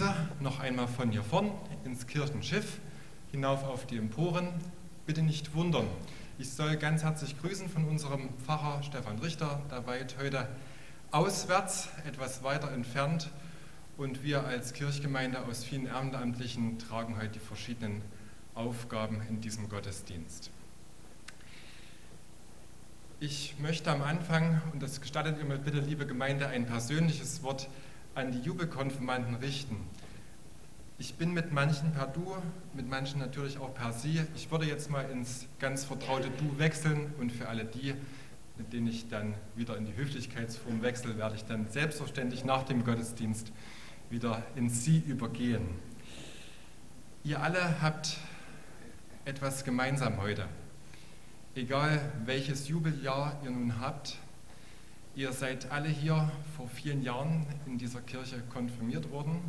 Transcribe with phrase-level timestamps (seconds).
[0.00, 1.50] begrüße noch einmal von hier vorn
[1.84, 2.78] ins Kirchenschiff
[3.32, 4.48] hinauf auf die Emporen.
[5.04, 5.86] Bitte nicht wundern.
[6.38, 10.48] Ich soll ganz herzlich grüßen von unserem Pfarrer Stefan Richter, der weit heute
[11.10, 13.28] auswärts, etwas weiter entfernt.
[13.98, 18.00] Und wir als Kirchgemeinde aus vielen Ehrenamtlichen tragen heute die verschiedenen
[18.54, 20.50] Aufgaben in diesem Gottesdienst.
[23.18, 27.68] Ich möchte am Anfang, und das gestattet ihr mir bitte, liebe Gemeinde, ein persönliches Wort
[28.20, 29.76] an die Jubelkonfirmanden richten.
[30.98, 32.36] Ich bin mit manchen per Du,
[32.74, 34.20] mit manchen natürlich auch per Sie.
[34.36, 37.94] Ich würde jetzt mal ins ganz vertraute Du wechseln und für alle die,
[38.58, 42.84] mit denen ich dann wieder in die Höflichkeitsform wechsle, werde ich dann selbstverständlich nach dem
[42.84, 43.50] Gottesdienst
[44.10, 45.66] wieder in Sie übergehen.
[47.24, 48.18] Ihr alle habt
[49.24, 50.46] etwas gemeinsam heute.
[51.54, 54.18] Egal welches Jubeljahr ihr nun habt,
[55.16, 59.40] Ihr seid alle hier vor vielen Jahren in dieser Kirche konfirmiert worden,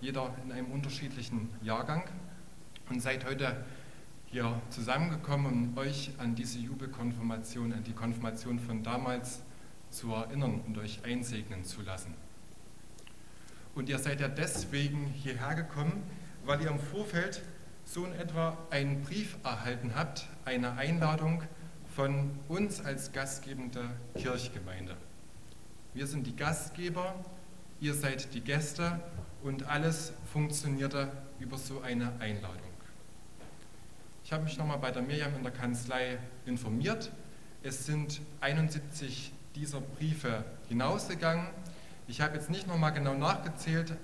[0.00, 2.02] jeder in einem unterschiedlichen Jahrgang
[2.90, 3.64] und seid heute
[4.26, 9.42] hier zusammengekommen, um euch an diese Jubelkonfirmation, an die Konfirmation von damals
[9.88, 12.14] zu erinnern und euch einsegnen zu lassen.
[13.76, 16.02] Und ihr seid ja deswegen hierher gekommen,
[16.44, 17.42] weil ihr im Vorfeld
[17.84, 21.44] so in etwa einen Brief erhalten habt, eine Einladung
[21.98, 23.80] von uns als gastgebende
[24.14, 24.96] Kirchgemeinde.
[25.94, 27.12] Wir sind die Gastgeber,
[27.80, 29.00] ihr seid die Gäste
[29.42, 31.10] und alles funktionierte
[31.40, 32.70] über so eine Einladung.
[34.22, 37.10] Ich habe mich nochmal bei der Miriam in der Kanzlei informiert.
[37.64, 41.48] Es sind 71 dieser Briefe hinausgegangen.
[42.06, 43.96] Ich habe jetzt nicht nochmal genau nachgezählt.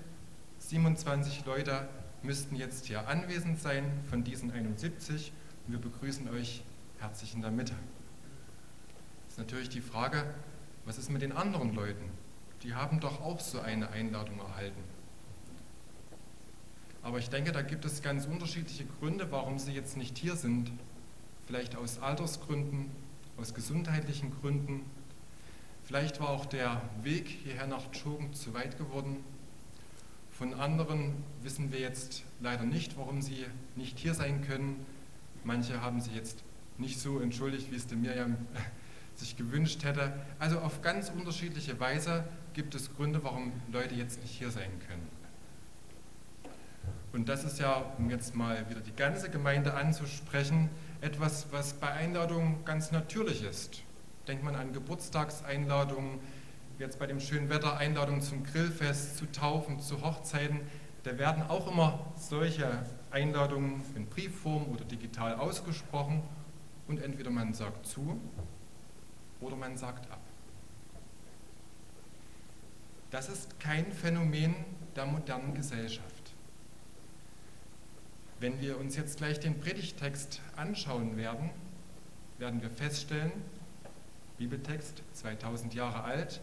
[0.59, 1.87] 27 Leute
[2.23, 5.31] müssten jetzt hier anwesend sein von diesen 71
[5.65, 6.61] und wir begrüßen euch
[7.05, 7.75] herzlich in der Mitte.
[9.25, 10.25] Das ist natürlich die Frage,
[10.85, 12.09] was ist mit den anderen Leuten?
[12.63, 14.83] Die haben doch auch so eine Einladung erhalten.
[17.03, 20.71] Aber ich denke, da gibt es ganz unterschiedliche Gründe, warum sie jetzt nicht hier sind.
[21.45, 22.89] Vielleicht aus Altersgründen,
[23.37, 24.81] aus gesundheitlichen Gründen.
[25.83, 29.23] Vielleicht war auch der Weg hierher nach Tschogen zu weit geworden.
[30.31, 33.45] Von anderen wissen wir jetzt leider nicht, warum sie
[33.75, 34.83] nicht hier sein können.
[35.43, 36.43] Manche haben sich jetzt
[36.77, 38.37] nicht so entschuldigt, wie es der Mirjam
[39.15, 40.13] sich gewünscht hätte.
[40.39, 45.07] Also auf ganz unterschiedliche Weise gibt es Gründe, warum Leute jetzt nicht hier sein können.
[47.13, 50.69] Und das ist ja, um jetzt mal wieder die ganze Gemeinde anzusprechen,
[50.99, 53.83] etwas, was bei Einladungen ganz natürlich ist.
[54.27, 56.19] Denkt man an Geburtstagseinladungen,
[56.77, 60.59] jetzt bei dem schönen Wetter Einladungen zum Grillfest, zu Taufen, zu Hochzeiten.
[61.03, 66.21] Da werden auch immer solche Einladungen in Briefform oder digital ausgesprochen
[66.87, 68.19] und entweder man sagt zu
[69.41, 70.21] oder man sagt ab.
[73.11, 74.55] Das ist kein Phänomen
[74.95, 76.33] der modernen Gesellschaft.
[78.39, 81.49] Wenn wir uns jetzt gleich den Predigtext anschauen werden,
[82.37, 83.31] werden wir feststellen,
[84.37, 86.41] Bibeltext 2000 Jahre alt,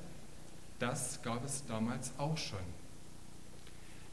[0.78, 2.58] das gab es damals auch schon.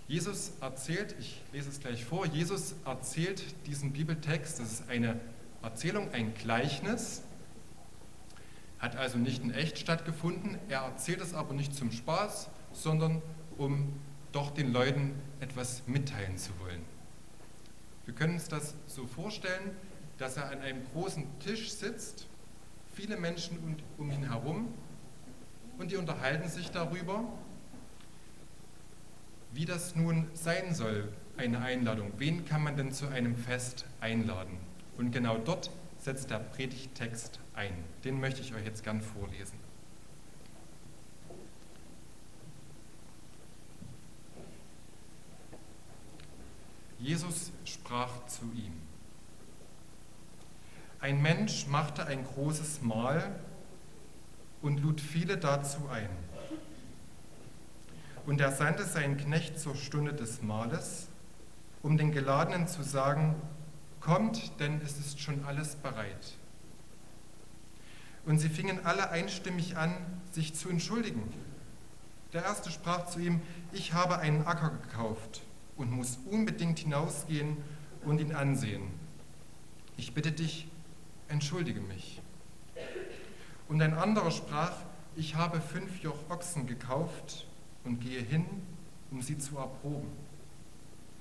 [0.10, 5.20] Jesus erzählt, ich lese es gleich vor, Jesus erzählt diesen Bibeltext, das ist eine
[5.62, 7.24] Erzählung, ein Gleichnis,
[8.80, 10.58] hat also nicht in echt stattgefunden.
[10.70, 13.22] Er erzählt es aber nicht zum Spaß, sondern
[13.58, 13.94] um
[14.32, 16.82] doch den Leuten etwas mitteilen zu wollen.
[18.06, 19.76] Wir können uns das so vorstellen,
[20.18, 22.28] dass er an einem großen Tisch sitzt,
[22.94, 24.74] viele Menschen um ihn herum
[25.78, 27.24] und die unterhalten sich darüber,
[29.52, 32.12] wie das nun sein soll, eine Einladung.
[32.18, 34.58] Wen kann man denn zu einem Fest einladen?
[35.00, 37.72] Und genau dort setzt der Predigtext ein.
[38.04, 39.58] Den möchte ich euch jetzt gern vorlesen.
[47.00, 48.74] Jesus sprach zu ihm.
[51.00, 53.40] Ein Mensch machte ein großes Mahl
[54.62, 56.10] und lud viele dazu ein.
[58.26, 61.08] Und er sandte seinen Knecht zur Stunde des Mahles,
[61.84, 63.36] um den Geladenen zu sagen,
[64.02, 66.36] kommt, denn es ist schon alles bereit.
[68.26, 69.96] Und sie fingen alle einstimmig an,
[70.32, 71.24] sich zu entschuldigen.
[72.34, 73.42] Der erste sprach zu ihm,
[73.72, 75.42] ich habe einen Acker gekauft
[75.78, 77.58] und muss unbedingt hinausgehen
[78.04, 78.84] und ihn ansehen.
[79.98, 80.68] Ich bitte dich,
[81.28, 82.22] entschuldige mich.
[83.68, 84.74] Und ein anderer sprach,
[85.16, 87.46] ich habe fünf Joch Ochsen gekauft
[87.84, 88.46] und gehe hin,
[89.12, 90.10] um sie zu erproben.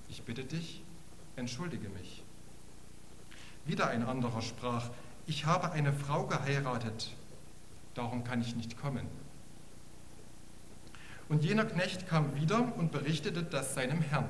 [0.08, 0.82] Ich bitte dich,
[1.36, 2.22] entschuldige mich.
[3.68, 4.88] Wieder ein anderer sprach,
[5.26, 7.14] ich habe eine Frau geheiratet,
[7.92, 9.06] darum kann ich nicht kommen.
[11.28, 14.24] Und jener Knecht kam wieder und berichtete das seinem Herrn.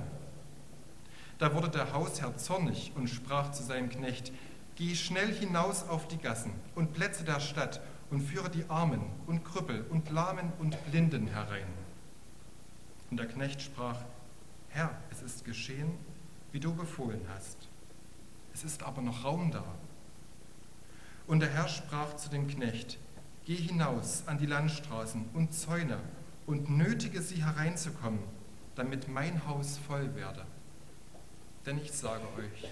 [1.38, 4.32] Da wurde der Hausherr zornig und sprach zu seinem Knecht,
[4.74, 7.80] Geh schnell hinaus auf die Gassen und Plätze der Stadt
[8.10, 11.68] und führe die Armen und Krüppel und Lahmen und Blinden herein.
[13.08, 13.98] Und der Knecht sprach,
[14.68, 15.92] Herr, es ist geschehen,
[16.50, 17.67] wie du befohlen hast.
[18.54, 19.64] Es ist aber noch Raum da.
[21.26, 22.98] Und der Herr sprach zu dem Knecht,
[23.44, 25.98] Geh hinaus an die Landstraßen und Zäune
[26.46, 28.20] und nötige sie hereinzukommen,
[28.74, 30.44] damit mein Haus voll werde.
[31.64, 32.70] Denn ich sage euch,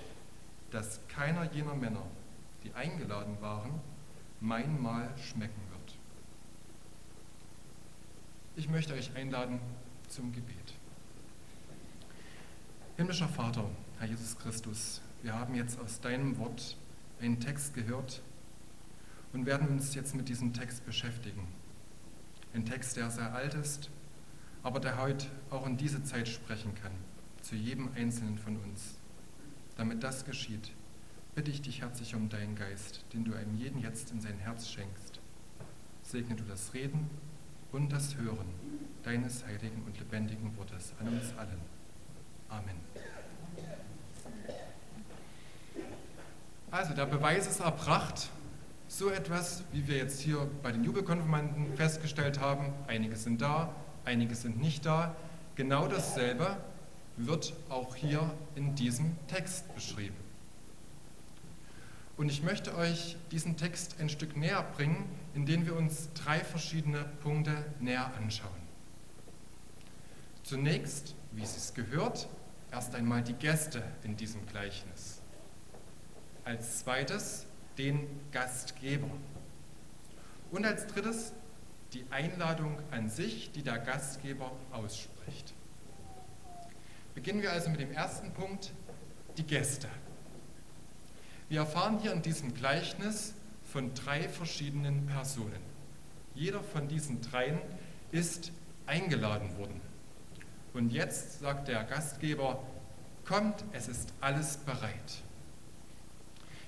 [0.70, 2.02] dass keiner jener Männer,
[2.62, 3.81] die eingeladen waren,
[4.40, 5.99] mein Mahl schmecken wird.
[8.56, 9.61] Ich möchte euch einladen
[10.08, 10.75] zum Gebet.
[12.96, 13.64] Himmlischer Vater,
[13.99, 16.76] Herr Jesus Christus, wir haben jetzt aus deinem Wort
[17.20, 18.23] einen Text gehört
[19.32, 21.49] und werden uns jetzt mit diesem Text beschäftigen.
[22.55, 23.90] Ein Text, der sehr alt ist,
[24.62, 26.93] aber der heute auch in diese Zeit sprechen kann,
[27.43, 28.94] zu jedem Einzelnen von uns.
[29.76, 30.70] Damit das geschieht,
[31.34, 34.69] bitte ich dich herzlich um deinen Geist, den du einem jeden jetzt in sein Herz
[34.69, 35.20] schenkst.
[36.05, 37.11] Segne du das Reden
[37.73, 38.46] und das Hören
[39.02, 41.61] deines heiligen und lebendigen Wortes an uns allen.
[42.49, 42.76] Amen.
[46.70, 48.28] Also, der Beweis ist erbracht.
[48.88, 53.74] So etwas, wie wir jetzt hier bei den Jubelkonfirmanden festgestellt haben, einige sind da,
[54.04, 55.16] einige sind nicht da.
[55.56, 56.56] Genau dasselbe
[57.16, 60.16] wird auch hier in diesem Text beschrieben.
[62.16, 67.04] Und ich möchte euch diesen Text ein Stück näher bringen, indem wir uns drei verschiedene
[67.22, 68.50] Punkte näher anschauen.
[70.42, 72.28] Zunächst, wie es gehört,
[72.70, 75.15] erst einmal die Gäste in diesem Gleichnis.
[76.46, 77.44] Als zweites
[77.76, 79.10] den Gastgeber.
[80.52, 81.32] Und als drittes
[81.93, 85.54] die Einladung an sich, die der Gastgeber ausspricht.
[87.16, 88.70] Beginnen wir also mit dem ersten Punkt,
[89.37, 89.88] die Gäste.
[91.48, 93.34] Wir erfahren hier in diesem Gleichnis
[93.64, 95.60] von drei verschiedenen Personen.
[96.37, 97.58] Jeder von diesen dreien
[98.12, 98.52] ist
[98.87, 99.81] eingeladen worden.
[100.75, 102.62] Und jetzt sagt der Gastgeber,
[103.25, 105.25] kommt, es ist alles bereit.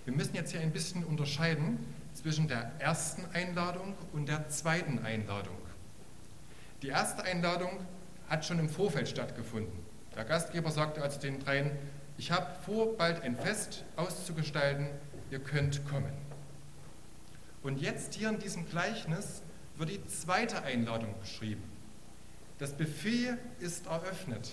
[0.09, 1.79] Wir müssen jetzt hier ein bisschen unterscheiden
[2.15, 5.59] zwischen der ersten Einladung und der zweiten Einladung.
[6.81, 7.69] Die erste Einladung
[8.27, 9.79] hat schon im Vorfeld stattgefunden.
[10.17, 11.73] Der Gastgeber sagte also den dreien,
[12.17, 14.87] ich habe vor, bald ein Fest auszugestalten,
[15.31, 16.15] ihr könnt kommen.
[17.63, 19.43] Und jetzt hier in diesem Gleichnis
[19.77, 21.65] wird die zweite Einladung beschrieben.
[22.59, 24.53] Das Buffet ist eröffnet.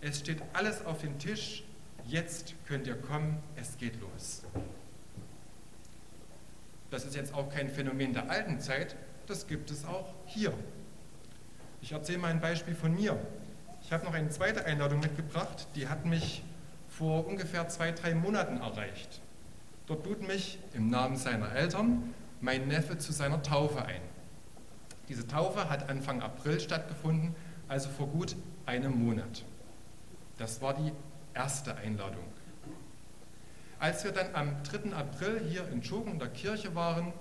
[0.00, 1.64] Es steht alles auf dem Tisch.
[2.10, 4.42] Jetzt könnt ihr kommen, es geht los.
[6.90, 8.96] Das ist jetzt auch kein Phänomen der alten Zeit,
[9.28, 10.52] das gibt es auch hier.
[11.80, 13.16] Ich erzähle mal ein Beispiel von mir.
[13.84, 16.42] Ich habe noch eine zweite Einladung mitgebracht, die hat mich
[16.88, 19.20] vor ungefähr zwei, drei Monaten erreicht.
[19.86, 24.02] Dort lud mich im Namen seiner Eltern mein Neffe zu seiner Taufe ein.
[25.08, 27.36] Diese Taufe hat Anfang April stattgefunden,
[27.68, 28.34] also vor gut
[28.66, 29.44] einem Monat.
[30.38, 30.90] Das war die
[31.34, 32.24] erste Einladung.
[33.78, 34.94] Als wir dann am 3.
[34.94, 37.12] April hier in Schogen in der Kirche waren,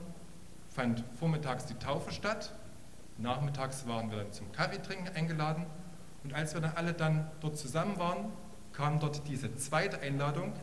[0.68, 2.54] fand vormittags die Taufe statt.
[3.18, 5.66] Nachmittags waren wir dann zum Kaffeetrinken eingeladen.
[6.24, 8.32] Und als wir dann alle dann dort zusammen waren,
[8.74, 10.54] kam dort diese zweite Einladung.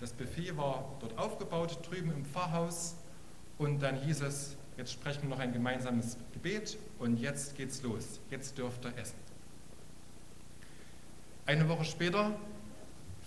[0.00, 2.96] Das Buffet war dort aufgebaut, drüben im Pfarrhaus.
[3.58, 8.20] Und dann hieß es, jetzt sprechen wir noch ein gemeinsames Gebet und jetzt geht's los.
[8.30, 9.18] Jetzt dürft ihr essen.
[11.46, 12.32] Eine Woche später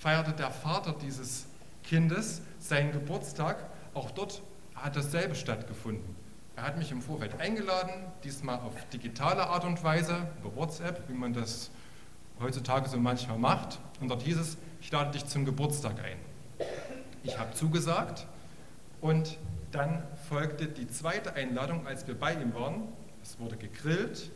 [0.01, 1.45] feierte der Vater dieses
[1.83, 3.57] Kindes seinen Geburtstag.
[3.93, 4.41] Auch dort
[4.73, 6.15] hat dasselbe stattgefunden.
[6.55, 7.91] Er hat mich im Vorfeld eingeladen,
[8.23, 11.69] diesmal auf digitale Art und Weise, über WhatsApp, wie man das
[12.39, 13.79] heutzutage so manchmal macht.
[13.99, 16.17] Und dort hieß es, ich lade dich zum Geburtstag ein.
[17.23, 18.25] Ich habe zugesagt
[19.01, 19.37] und
[19.71, 22.87] dann folgte die zweite Einladung, als wir bei ihm waren.
[23.21, 24.31] Es wurde gegrillt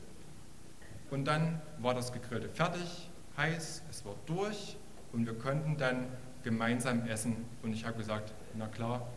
[1.09, 4.77] und dann war das Gegrillte fertig, heiß, es war durch
[5.15, 6.07] und wir konnten dann
[6.43, 7.37] gemeinsam essen.
[7.63, 9.07] Und ich habe gesagt, na klar,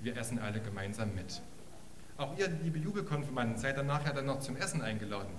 [0.00, 1.42] wir essen alle gemeinsam mit.
[2.16, 5.32] Auch ihr, liebe Jubelkonfirmanden, seid dann nachher dann noch zum Essen eingeladen.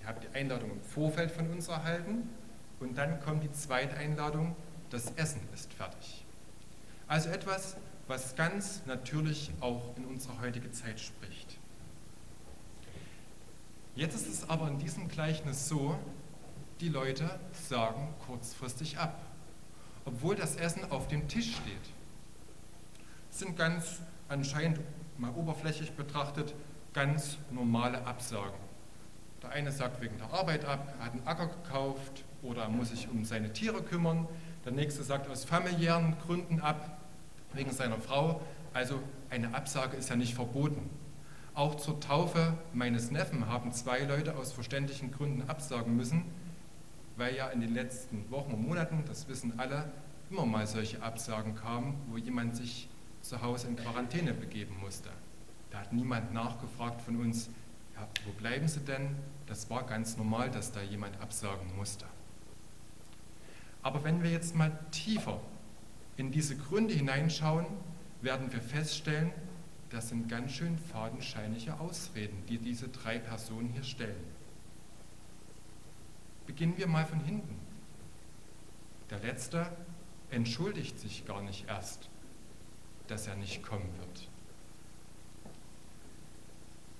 [0.00, 2.28] Ihr habt die Einladung im Vorfeld von uns erhalten
[2.80, 4.54] und dann kommt die zweite Einladung,
[4.90, 6.24] das Essen ist fertig.
[7.06, 11.58] Also etwas, was ganz natürlich auch in unsere heutige Zeit spricht.
[13.94, 15.98] Jetzt ist es aber in diesem Gleichnis so,
[16.80, 19.20] die Leute sagen kurzfristig ab,
[20.04, 21.94] obwohl das Essen auf dem Tisch steht.
[23.30, 24.80] Das sind ganz anscheinend
[25.18, 26.54] mal oberflächlich betrachtet
[26.92, 28.58] ganz normale Absagen.
[29.42, 32.90] Der eine sagt wegen der Arbeit ab, er hat einen Acker gekauft oder er muss
[32.90, 34.28] sich um seine Tiere kümmern.
[34.64, 37.00] Der nächste sagt aus familiären Gründen ab,
[37.52, 38.42] wegen seiner Frau.
[38.74, 40.90] Also eine Absage ist ja nicht verboten.
[41.54, 46.24] Auch zur Taufe meines Neffen haben zwei Leute aus verständlichen Gründen absagen müssen,
[47.16, 49.90] weil ja in den letzten Wochen und Monaten, das wissen alle,
[50.30, 52.88] immer mal solche Absagen kamen, wo jemand sich
[53.20, 55.10] zu Hause in Quarantäne begeben musste.
[55.70, 57.50] Da hat niemand nachgefragt von uns,
[57.94, 59.16] ja, wo bleiben Sie denn?
[59.46, 62.06] Das war ganz normal, dass da jemand absagen musste.
[63.82, 65.40] Aber wenn wir jetzt mal tiefer
[66.16, 67.66] in diese Gründe hineinschauen,
[68.20, 69.32] werden wir feststellen,
[69.90, 74.22] das sind ganz schön fadenscheinige Ausreden, die diese drei Personen hier stellen.
[76.50, 77.60] Beginnen wir mal von hinten.
[79.08, 79.70] Der letzte
[80.30, 82.08] entschuldigt sich gar nicht erst,
[83.06, 84.28] dass er nicht kommen wird.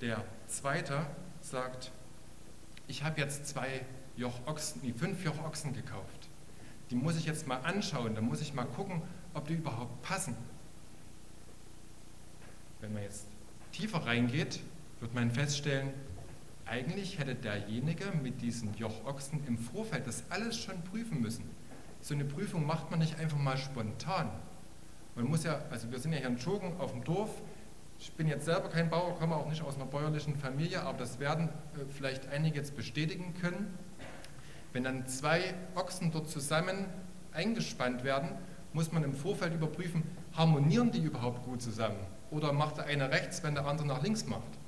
[0.02, 1.04] Der zweite
[1.40, 1.90] sagt,
[2.86, 3.84] ich habe jetzt zwei
[4.16, 6.28] Jochochsen, nee, fünf Jochochsen gekauft.
[6.90, 9.02] Die muss ich jetzt mal anschauen, da muss ich mal gucken,
[9.34, 10.36] ob die überhaupt passen.
[12.80, 13.26] Wenn man jetzt
[13.72, 14.60] tiefer reingeht,
[15.00, 15.92] wird man feststellen,
[16.70, 21.44] eigentlich hätte derjenige mit diesen Jochochsen im Vorfeld das alles schon prüfen müssen.
[22.00, 24.30] So eine Prüfung macht man nicht einfach mal spontan.
[25.16, 27.30] Man muss ja, also wir sind ja hier in Schogen auf dem Dorf.
[27.98, 31.18] Ich bin jetzt selber kein Bauer, komme auch nicht aus einer bäuerlichen Familie, aber das
[31.18, 33.76] werden äh, vielleicht einige jetzt bestätigen können.
[34.72, 36.86] Wenn dann zwei Ochsen dort zusammen
[37.32, 38.30] eingespannt werden,
[38.72, 41.98] muss man im Vorfeld überprüfen, harmonieren die überhaupt gut zusammen?
[42.30, 44.59] Oder macht der eine rechts, wenn der andere nach links macht?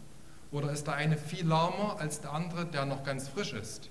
[0.53, 3.89] Oder ist der eine viel lahmer als der andere, der noch ganz frisch ist?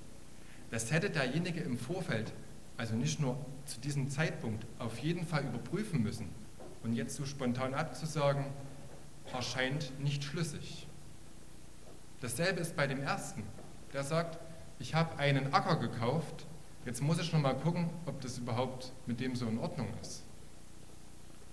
[0.69, 2.31] Das hätte derjenige im Vorfeld,
[2.77, 6.29] also nicht nur zu diesem Zeitpunkt, auf jeden Fall überprüfen müssen.
[6.83, 8.45] Und jetzt so spontan abzusagen,
[9.33, 10.87] erscheint nicht schlüssig.
[12.21, 13.43] Dasselbe ist bei dem ersten.
[13.93, 14.39] Der sagt,
[14.77, 16.45] ich habe einen Acker gekauft,
[16.85, 20.23] jetzt muss ich noch mal gucken, ob das überhaupt mit dem so in Ordnung ist.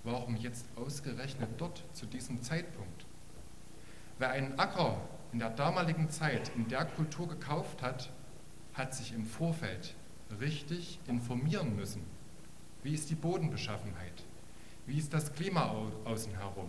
[0.04, 3.07] Warum jetzt ausgerechnet dort zu diesem Zeitpunkt?
[4.18, 5.00] Wer einen Acker
[5.32, 8.10] in der damaligen Zeit in der Kultur gekauft hat,
[8.75, 9.94] hat sich im Vorfeld
[10.40, 12.02] richtig informieren müssen.
[12.82, 14.25] Wie ist die Bodenbeschaffenheit?
[14.87, 16.68] Wie ist das Klima außen herum?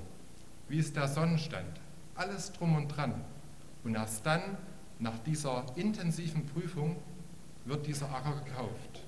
[0.68, 1.79] Wie ist der Sonnenstand?
[2.15, 3.24] Alles drum und dran.
[3.84, 4.58] Und erst dann,
[5.00, 6.98] nach dieser intensiven Prüfung,
[7.65, 9.06] wird dieser Acker gekauft.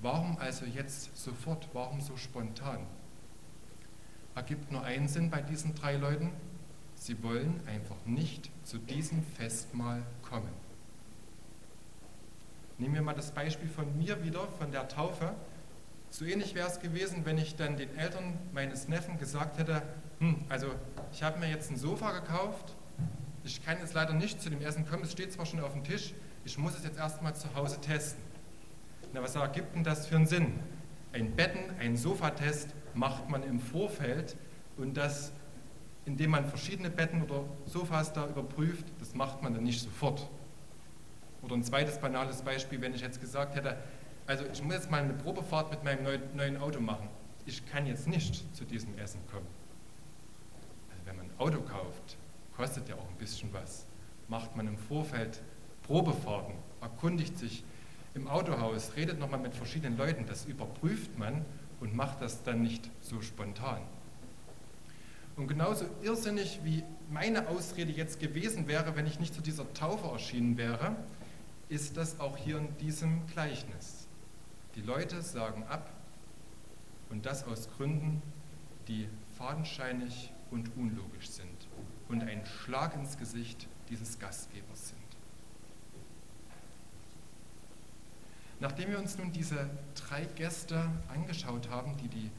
[0.00, 1.68] Warum also jetzt sofort?
[1.72, 2.86] Warum so spontan?
[4.34, 6.30] ergibt nur einen Sinn bei diesen drei Leuten.
[7.02, 10.52] Sie wollen einfach nicht zu diesem Festmahl kommen.
[12.78, 15.34] Nehmen wir mal das Beispiel von mir wieder, von der Taufe.
[16.10, 19.82] So ähnlich wäre es gewesen, wenn ich dann den Eltern meines Neffen gesagt hätte,
[20.20, 20.68] hm, also
[21.12, 22.76] ich habe mir jetzt ein Sofa gekauft,
[23.42, 25.82] ich kann jetzt leider nicht zu dem Essen kommen, es steht zwar schon auf dem
[25.82, 28.22] Tisch, ich muss es jetzt erstmal zu Hause testen.
[29.12, 30.52] Na, was ergibt denn das für einen Sinn?
[31.12, 34.36] Ein Betten, ein Sofatest macht man im Vorfeld
[34.76, 35.32] und das,
[36.04, 40.28] indem man verschiedene Betten oder Sofas da überprüft, das macht man dann nicht sofort.
[41.42, 43.76] Oder ein zweites banales Beispiel, wenn ich jetzt gesagt hätte,
[44.26, 47.08] also ich muss jetzt mal eine Probefahrt mit meinem neuen Auto machen.
[47.46, 49.46] Ich kann jetzt nicht zu diesem Essen kommen.
[50.90, 52.16] Also wenn man ein Auto kauft,
[52.56, 53.86] kostet ja auch ein bisschen was.
[54.28, 55.42] Macht man im Vorfeld
[55.82, 57.64] Probefahrten, erkundigt sich
[58.14, 61.44] im Autohaus, redet nochmal mit verschiedenen Leuten, das überprüft man
[61.80, 63.82] und macht das dann nicht so spontan.
[65.36, 70.08] Und genauso irrsinnig wie meine Ausrede jetzt gewesen wäre, wenn ich nicht zu dieser Taufe
[70.08, 70.96] erschienen wäre,
[71.68, 74.06] ist das auch hier in diesem Gleichnis.
[74.74, 75.90] Die Leute sagen ab
[77.10, 78.22] und das aus Gründen,
[78.88, 81.68] die fadenscheinig und unlogisch sind
[82.08, 84.98] und ein Schlag ins Gesicht dieses Gastgebers sind.
[88.60, 92.30] Nachdem wir uns nun diese drei Gäste angeschaut haben, die die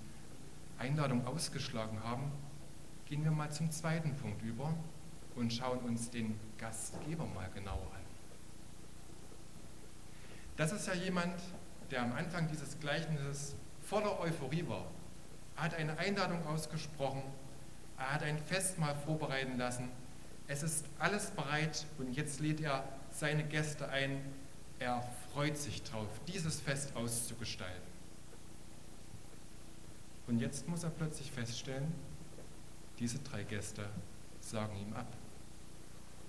[0.78, 2.32] Einladung ausgeschlagen haben,
[3.06, 4.74] gehen wir mal zum zweiten Punkt über
[5.36, 8.04] und schauen uns den Gastgeber mal genauer an.
[10.58, 11.36] Das ist ja jemand,
[11.90, 14.86] der am Anfang dieses Gleichnisses voller Euphorie war.
[15.56, 17.24] Er hat eine Einladung ausgesprochen,
[17.98, 19.90] er hat ein Festmahl vorbereiten lassen,
[20.48, 24.20] es ist alles bereit und jetzt lädt er seine Gäste ein,
[24.80, 27.94] er freut sich drauf, dieses Fest auszugestalten.
[30.28, 31.94] Und jetzt muss er plötzlich feststellen,
[33.00, 33.86] diese drei Gäste
[34.40, 35.08] sagen ihm ab.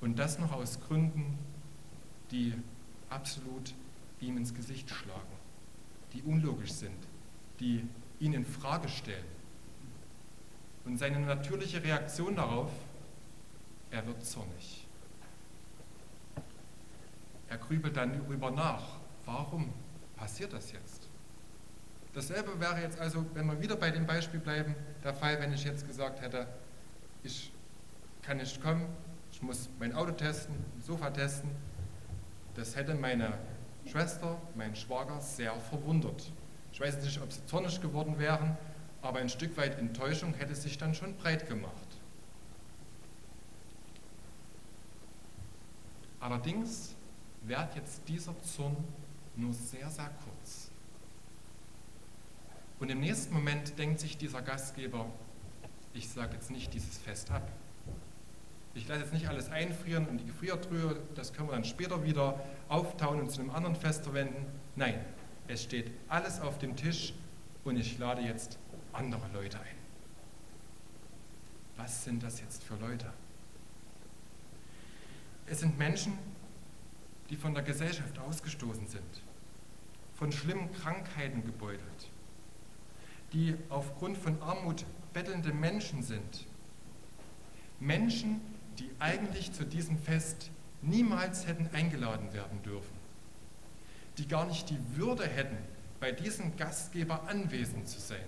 [0.01, 1.39] Und das noch aus Gründen,
[2.31, 2.55] die
[3.11, 3.75] absolut
[4.21, 5.21] ihm ins Gesicht schlagen,
[6.13, 6.97] die unlogisch sind,
[7.61, 7.87] die
[8.21, 9.25] ihn in Frage stellen.
[10.85, 12.71] Und seine natürliche Reaktion darauf,
[13.91, 14.85] er wird zornig.
[17.55, 18.83] er grübelt dann darüber nach.
[19.25, 19.73] Warum
[20.17, 21.04] passiert das jetzt?
[22.15, 25.65] Dasselbe wäre jetzt also, wenn wir wieder bei dem Beispiel bleiben, der Fall, wenn ich
[25.65, 26.47] jetzt gesagt hätte,
[27.25, 27.53] ich
[28.23, 28.87] kann nicht kommen,
[29.33, 31.51] ich muss mein Auto testen, ein Sofa testen.
[32.55, 33.37] Das hätte meine
[33.85, 36.31] Schwester, mein Schwager sehr verwundert.
[36.73, 38.57] Ich weiß nicht, ob sie zornig geworden wären,
[39.03, 41.73] aber ein Stück weit Enttäuschung hätte sich dann schon breit gemacht.
[46.21, 46.95] Allerdings
[47.43, 48.77] währt jetzt dieser Zorn
[49.37, 50.71] nur sehr, sehr kurz.
[52.85, 55.07] Und im nächsten Moment denkt sich dieser Gastgeber,
[55.95, 57.51] ich sage jetzt nicht dieses Fest ab.
[58.75, 62.45] Ich lasse jetzt nicht alles einfrieren und die Gefriertruhe, das können wir dann später wieder
[62.69, 64.45] auftauen und zu einem anderen Fest verwenden.
[64.77, 65.03] Nein,
[65.49, 67.15] es steht alles auf dem Tisch
[67.65, 68.59] und ich lade jetzt
[68.93, 69.77] andere Leute ein.
[71.79, 73.11] Was sind das jetzt für Leute?
[75.47, 76.19] Es sind Menschen,
[77.31, 79.23] die von der Gesellschaft ausgestoßen sind,
[80.17, 82.11] von schlimmen Krankheiten gebeutelt,
[83.35, 86.47] die aufgrund von Armut bettelnde Menschen sind.
[87.81, 88.41] Menschen,
[88.79, 90.51] die eigentlich zu diesem Fest
[90.83, 92.95] niemals hätten eingeladen werden dürfen,
[94.19, 95.59] die gar nicht die Würde hätten,
[96.01, 98.25] bei diesem Gastgeber anwesend zu sein.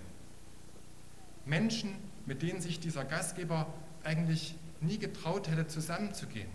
[1.45, 1.95] Menschen,
[2.25, 3.67] mit denen sich dieser Gastgeber
[4.03, 6.49] eigentlich nie getraut hätte, zusammenzugehen.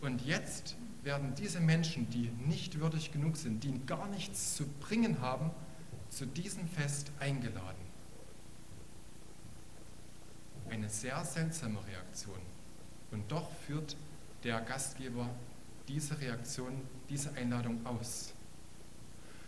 [0.00, 5.20] Und jetzt werden diese Menschen, die nicht würdig genug sind, die gar nichts zu bringen
[5.20, 5.50] haben,
[6.10, 7.78] zu diesem Fest eingeladen.
[10.68, 12.38] Eine sehr seltsame Reaktion.
[13.10, 13.96] Und doch führt
[14.44, 15.28] der Gastgeber
[15.88, 18.32] diese Reaktion, diese Einladung aus.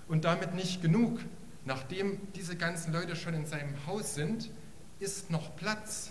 [0.08, 1.20] Und damit nicht genug.
[1.64, 4.50] Nachdem diese ganzen Leute schon in seinem Haus sind,
[4.98, 6.10] ist noch Platz.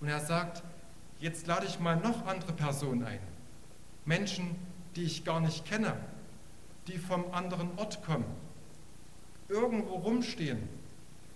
[0.00, 0.62] Und er sagt,
[1.18, 3.20] jetzt lade ich mal noch andere Personen ein.
[4.04, 4.56] Menschen,
[4.94, 5.96] die ich gar nicht kenne,
[6.86, 8.26] die vom anderen Ort kommen,
[9.48, 10.68] irgendwo rumstehen,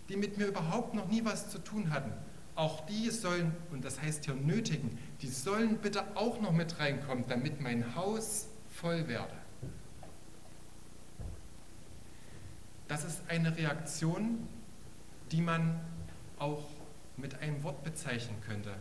[0.09, 2.13] die mit mir überhaupt noch nie was zu tun hatten.
[2.55, 7.25] Auch die sollen, und das heißt hier nötigen, die sollen bitte auch noch mit reinkommen,
[7.29, 9.35] damit mein Haus voll werde.
[12.89, 14.49] Das ist eine Reaktion,
[15.33, 15.81] die man
[16.39, 16.65] auch
[17.17, 18.75] mit einem Wort bezeichnen könnte,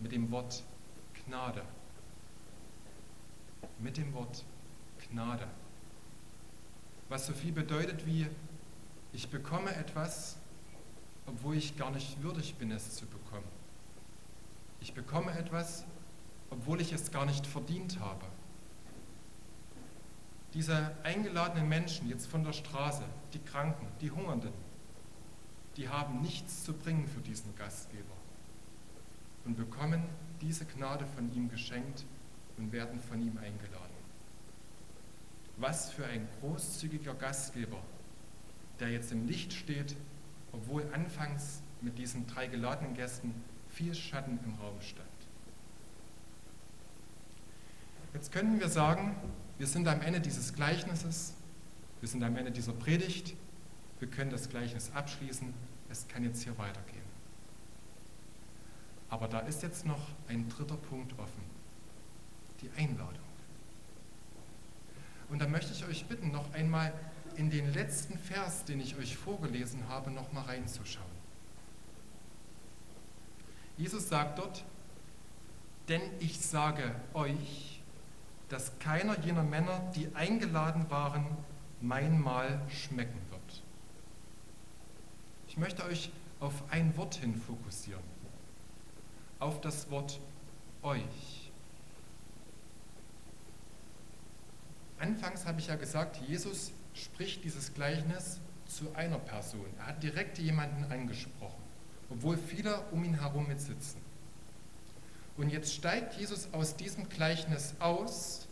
[0.00, 0.62] mit dem Wort
[1.26, 1.62] Gnade
[3.78, 4.44] mit dem Wort
[5.10, 5.46] Gnade.
[7.08, 8.26] Was so viel bedeutet wie,
[9.12, 10.36] ich bekomme etwas,
[11.26, 13.48] obwohl ich gar nicht würdig bin, es zu bekommen.
[14.80, 15.84] Ich bekomme etwas,
[16.50, 18.24] obwohl ich es gar nicht verdient habe.
[20.54, 23.02] Diese eingeladenen Menschen jetzt von der Straße,
[23.34, 24.52] die Kranken, die Hungernden,
[25.76, 28.16] die haben nichts zu bringen für diesen Gastgeber
[29.44, 30.02] und bekommen
[30.40, 32.04] diese Gnade von ihm geschenkt
[32.56, 33.98] und werden von ihm eingeladen.
[35.56, 37.82] Was für ein großzügiger Gastgeber,
[38.80, 39.96] der jetzt im Licht steht,
[40.52, 43.34] obwohl anfangs mit diesen drei geladenen Gästen
[43.68, 45.06] viel Schatten im Raum stand.
[48.14, 49.14] Jetzt könnten wir sagen,
[49.58, 51.34] wir sind am Ende dieses Gleichnisses,
[52.00, 53.34] wir sind am Ende dieser Predigt,
[53.98, 55.52] wir können das Gleichnis abschließen,
[55.90, 57.02] es kann jetzt hier weitergehen.
[59.10, 61.58] Aber da ist jetzt noch ein dritter Punkt offen
[62.60, 63.14] die Einladung.
[65.28, 66.92] Und da möchte ich euch bitten, noch einmal
[67.38, 71.06] in den letzten Vers, den ich euch vorgelesen habe, noch mal reinzuschauen.
[73.76, 74.64] Jesus sagt dort,
[75.88, 77.80] denn ich sage euch,
[78.48, 81.24] dass keiner jener Männer, die eingeladen waren,
[81.80, 83.62] mein Mahl schmecken wird.
[85.46, 88.02] Ich möchte euch auf ein Wort hin fokussieren,
[89.38, 90.18] auf das Wort
[90.82, 91.52] euch.
[94.98, 99.66] Anfangs habe ich ja gesagt, Jesus spricht dieses Gleichnis zu einer Person.
[99.78, 101.62] Er hat direkt jemanden angesprochen,
[102.10, 104.00] obwohl viele um ihn herum mitsitzen.
[105.36, 108.48] Und jetzt steigt Jesus aus diesem Gleichnis aus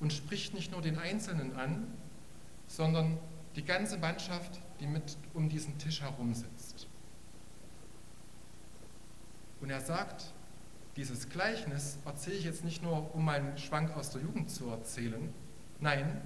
[0.00, 1.86] und spricht nicht nur den Einzelnen an,
[2.66, 3.18] sondern
[3.56, 6.88] die ganze Mannschaft, die mit um diesen Tisch herum sitzt.
[9.60, 10.32] Und er sagt,
[10.96, 15.32] dieses Gleichnis erzähle ich jetzt nicht nur, um einen Schwank aus der Jugend zu erzählen,
[15.80, 16.20] Nein,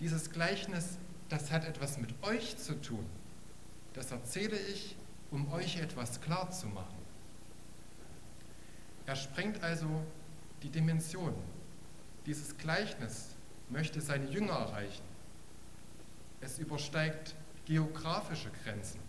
[0.00, 0.96] dieses Gleichnis,
[1.28, 3.04] das hat etwas mit euch zu tun.
[3.92, 4.96] Das erzähle ich,
[5.30, 6.96] um euch etwas klar zu machen.
[9.06, 9.88] Er sprengt also
[10.62, 11.34] die Dimension.
[12.26, 13.36] Dieses Gleichnis
[13.68, 15.04] möchte seine Jünger erreichen.
[16.40, 17.34] Es übersteigt
[17.66, 19.00] geografische Grenzen.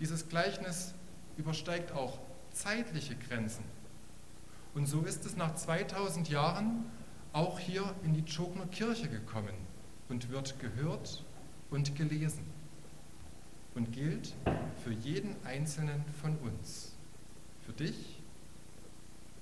[0.00, 0.94] Dieses Gleichnis
[1.36, 2.18] übersteigt auch
[2.50, 3.64] zeitliche Grenzen.
[4.74, 6.84] Und so ist es nach 2000 Jahren
[7.32, 9.65] auch hier in die Tschokner Kirche gekommen
[10.08, 11.24] und wird gehört
[11.70, 12.44] und gelesen
[13.74, 14.34] und gilt
[14.82, 16.92] für jeden Einzelnen von uns,
[17.64, 18.20] für dich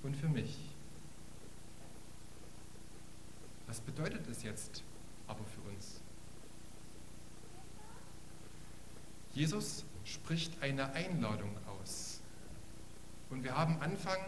[0.03, 0.57] und für mich.
[3.67, 4.83] Was bedeutet es jetzt
[5.27, 6.01] aber für uns?
[9.33, 12.21] Jesus spricht eine Einladung aus.
[13.29, 14.19] Und wir haben Anfang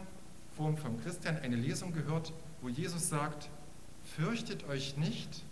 [0.55, 3.49] vom Christian eine Lesung gehört, wo Jesus sagt,
[4.03, 5.43] fürchtet euch nicht,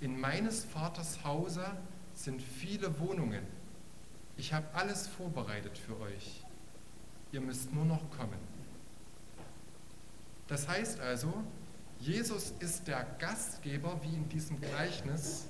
[0.00, 1.64] in meines Vaters Hause
[2.14, 3.42] sind viele Wohnungen.
[4.36, 6.44] Ich habe alles vorbereitet für euch.
[7.32, 8.38] Ihr müsst nur noch kommen.
[10.48, 11.32] Das heißt also,
[11.98, 15.46] Jesus ist der Gastgeber, wie in diesem Gleichnis,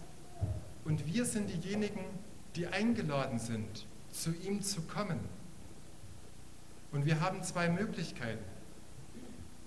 [0.85, 2.05] und wir sind diejenigen,
[2.55, 5.19] die eingeladen sind, zu ihm zu kommen.
[6.93, 8.45] Und wir haben zwei Möglichkeiten.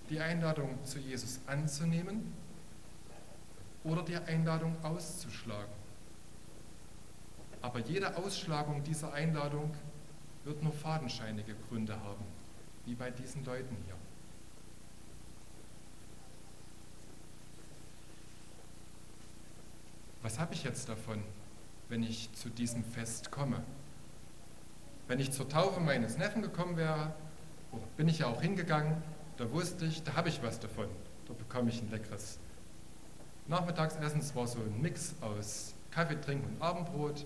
[0.10, 2.34] Die Einladung zu Jesus anzunehmen
[3.84, 5.74] oder die Einladung auszuschlagen.
[7.62, 9.74] Aber jede Ausschlagung dieser Einladung
[10.46, 12.26] wird nur fadenscheinige Gründe haben,
[12.86, 13.96] wie bei diesen Leuten hier.
[20.22, 21.24] Was habe ich jetzt davon,
[21.88, 23.64] wenn ich zu diesem Fest komme?
[25.08, 27.14] Wenn ich zur Taufe meines Neffen gekommen wäre,
[27.98, 29.02] bin ich ja auch hingegangen,
[29.38, 30.88] da wusste ich, da habe ich was davon.
[31.28, 32.40] Da bekomme ich ein leckeres
[33.50, 34.20] Nachmittagsessen.
[34.20, 37.26] Es war so ein Mix aus Kaffee trinken und Abendbrot.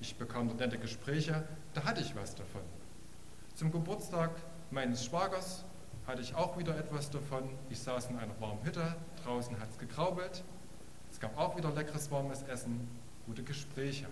[0.00, 2.60] Ich bekam dort nette Gespräche, da hatte ich was davon.
[3.54, 4.30] Zum Geburtstag
[4.70, 5.64] meines Schwagers
[6.06, 7.48] hatte ich auch wieder etwas davon.
[7.70, 10.44] Ich saß in einer warmen Hütte, draußen hat es gekraubelt.
[11.10, 12.86] Es gab auch wieder leckeres warmes Essen,
[13.24, 14.06] gute Gespräche.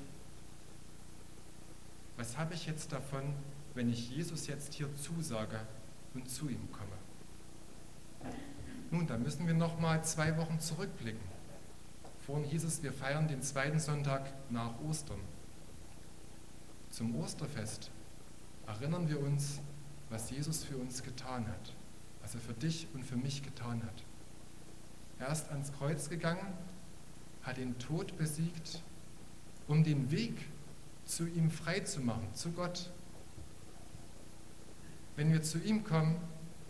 [2.17, 3.35] Was habe ich jetzt davon,
[3.75, 5.61] wenn ich Jesus jetzt hier zusage
[6.15, 8.33] und zu ihm komme?
[8.91, 11.40] Nun, da müssen wir noch mal zwei Wochen zurückblicken.
[12.27, 15.21] Vorhin hieß es, wir feiern den zweiten Sonntag nach Ostern.
[16.91, 17.91] Zum Osterfest
[18.67, 19.61] erinnern wir uns,
[20.11, 21.75] was Jesus für uns getan hat,
[22.21, 24.05] was er für dich und für mich getan hat.
[25.19, 26.53] Er ist ans Kreuz gegangen,
[27.43, 28.83] hat den Tod besiegt,
[29.69, 30.35] um den Weg
[31.05, 32.91] zu ihm frei zu machen, zu Gott.
[35.17, 36.17] Wenn wir zu ihm kommen,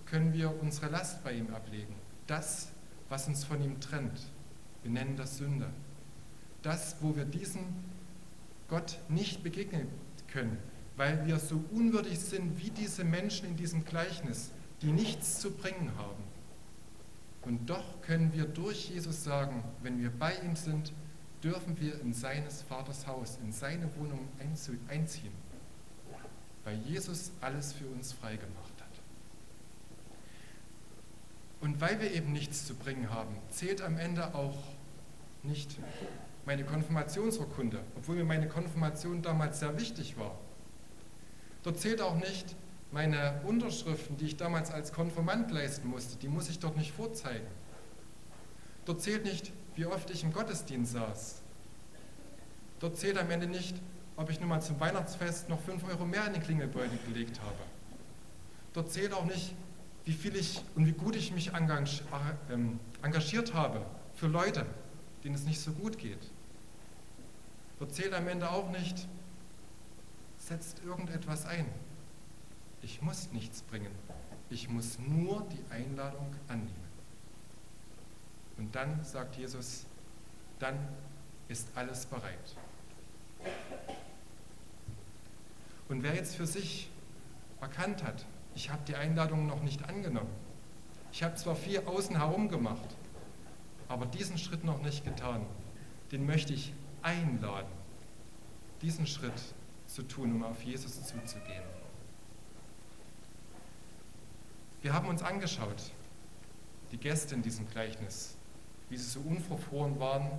[0.07, 1.95] können wir unsere Last bei ihm ablegen.
[2.27, 2.73] Das,
[3.09, 4.21] was uns von ihm trennt.
[4.83, 5.71] Wir nennen das Sünde.
[6.63, 7.65] Das, wo wir diesem
[8.69, 9.89] Gott nicht begegnen
[10.29, 10.59] können,
[10.97, 14.51] weil wir so unwürdig sind wie diese Menschen in diesem Gleichnis,
[14.83, 16.23] die nichts zu bringen haben.
[17.43, 20.93] Und doch können wir durch Jesus sagen, wenn wir bei ihm sind,
[21.43, 24.29] dürfen wir in seines Vaters Haus, in seine Wohnung
[24.89, 25.33] einziehen,
[26.65, 28.70] weil Jesus alles für uns freigemacht.
[31.61, 34.57] Und weil wir eben nichts zu bringen haben, zählt am Ende auch
[35.43, 35.79] nicht
[36.47, 40.37] meine Konfirmationsurkunde, obwohl mir meine Konfirmation damals sehr wichtig war.
[41.63, 42.57] Dort zählt auch nicht
[42.93, 47.47] meine Unterschriften, die ich damals als Konfirmand leisten musste, die muss ich dort nicht vorzeigen.
[48.87, 51.43] Dort zählt nicht, wie oft ich im Gottesdienst saß.
[52.81, 53.77] Dort zählt am Ende nicht,
[54.17, 57.59] ob ich nun mal zum Weihnachtsfest noch 5 Euro mehr in den Klingelbeutel gelegt habe.
[58.73, 59.55] Dort zählt auch nicht,
[60.11, 61.53] wie viel ich und wie gut ich mich
[62.51, 64.67] ähm, engagiert habe für Leute,
[65.23, 66.19] denen es nicht so gut geht.
[67.79, 69.07] Dort zählt am Ende auch nicht,
[70.37, 71.65] setzt irgendetwas ein.
[72.83, 73.93] Ich muss nichts bringen.
[74.49, 76.91] Ich muss nur die Einladung annehmen.
[78.59, 79.87] Und dann sagt Jesus,
[80.59, 80.77] dann
[81.47, 82.57] ist alles bereit.
[85.89, 86.91] Und wer jetzt für sich
[87.61, 90.31] erkannt hat, ich habe die Einladung noch nicht angenommen,
[91.13, 92.97] ich habe zwar viel außen herum gemacht,
[93.89, 95.45] aber diesen Schritt noch nicht getan,
[96.13, 97.71] den möchte ich einladen,
[98.83, 99.41] diesen Schritt
[99.87, 101.65] zu tun, um auf Jesus zuzugehen.
[104.83, 105.93] Wir haben uns angeschaut,
[106.93, 108.37] die Gäste in diesem Gleichnis,
[108.89, 110.31] wie sie so unverfroren waren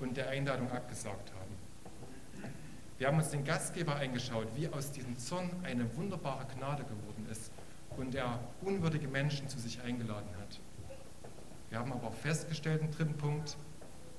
[0.00, 2.48] und der Einladung abgesagt haben.
[2.98, 7.50] Wir haben uns den Gastgeber eingeschaut, wie aus diesem Zorn eine wunderbare Gnade geworden ist
[7.96, 10.60] und er unwürdige Menschen zu sich eingeladen hat.
[11.70, 13.56] Wir haben aber auch festgestellt im dritten Punkt,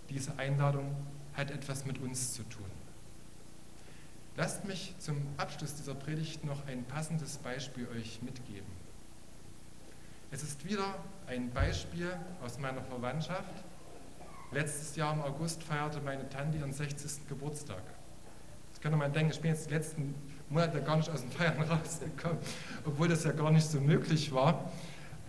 [0.09, 0.95] diese Einladung
[1.33, 2.65] hat etwas mit uns zu tun.
[4.35, 8.67] Lasst mich zum Abschluss dieser Predigt noch ein passendes Beispiel euch mitgeben.
[10.31, 10.95] Es ist wieder
[11.27, 12.11] ein Beispiel
[12.43, 13.63] aus meiner Verwandtschaft.
[14.51, 17.27] Letztes Jahr im August feierte meine Tante ihren 60.
[17.27, 17.81] Geburtstag.
[18.69, 20.15] Jetzt könnte man denken, ich bin jetzt die letzten
[20.49, 22.37] Monate gar nicht aus dem Feiern rausgekommen,
[22.85, 24.71] obwohl das ja gar nicht so möglich war.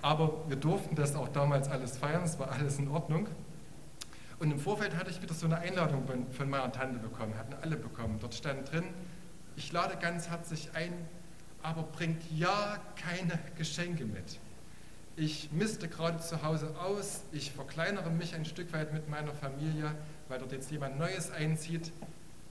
[0.03, 3.29] Aber wir durften das auch damals alles feiern, es war alles in Ordnung.
[4.39, 7.77] Und im Vorfeld hatte ich wieder so eine Einladung von meiner Tante bekommen, hatten alle
[7.77, 8.17] bekommen.
[8.21, 8.85] Dort stand drin,
[9.57, 10.95] ich lade ganz herzlich ein,
[11.63, 14.39] aber bringt ja keine Geschenke mit.
[15.17, 19.95] Ich misste gerade zu Hause aus, ich verkleinere mich ein Stück weit mit meiner Familie,
[20.29, 21.93] weil dort jetzt jemand Neues einzieht.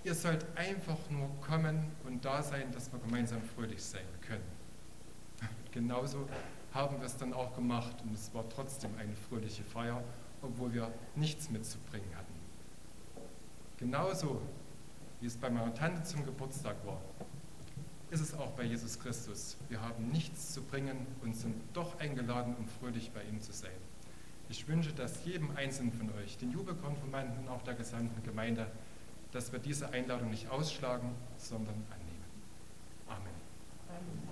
[0.10, 4.42] Ihr sollt einfach nur kommen und da sein, dass wir gemeinsam fröhlich sein können.
[5.72, 6.28] Genauso
[6.74, 10.04] haben wir es dann auch gemacht und es war trotzdem eine fröhliche Feier,
[10.42, 12.34] obwohl wir nichts mitzubringen hatten.
[13.78, 14.42] Genauso
[15.22, 17.00] wie es bei meiner Tante zum Geburtstag war,
[18.10, 19.58] ist es auch bei Jesus Christus.
[19.70, 23.78] Wir haben nichts zu bringen und sind doch eingeladen, um fröhlich bei ihm zu sein.
[24.50, 28.66] Ich wünsche das jedem Einzelnen von euch, den Jubelkonfirmanden und auch der gesamten Gemeinde,
[29.32, 32.26] dass wir diese Einladung nicht ausschlagen, sondern annehmen.
[33.08, 33.28] Amen.
[33.90, 34.29] Amen.